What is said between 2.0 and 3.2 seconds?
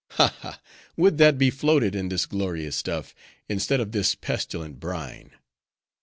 this glorious stuff,